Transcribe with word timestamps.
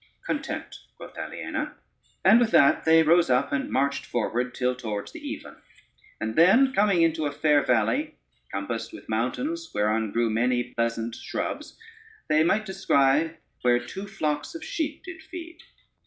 "Content," 0.25 0.79
quoth 0.97 1.15
Aliena, 1.15 1.75
and 2.25 2.39
with 2.39 2.49
that 2.49 2.85
they 2.85 3.03
rose 3.03 3.29
up, 3.29 3.51
and 3.51 3.69
marched 3.69 4.03
forward 4.03 4.55
till 4.55 4.73
towards 4.73 5.11
the 5.11 5.19
even, 5.19 5.57
and 6.19 6.35
then 6.35 6.73
coming 6.73 7.03
into 7.03 7.27
a 7.27 7.31
fair 7.31 7.61
valley, 7.61 8.15
compassed 8.51 8.91
with 8.93 9.07
mountains, 9.07 9.69
whereon 9.75 10.11
grew 10.11 10.31
many 10.31 10.73
pleasant 10.73 11.13
shrubs, 11.13 11.77
they 12.29 12.43
might 12.43 12.65
descry 12.65 13.37
where 13.61 13.77
two 13.77 14.07
flocks 14.07 14.55
of 14.55 14.63
sheep 14.65 15.03
did 15.03 15.21
feed. 15.21 15.59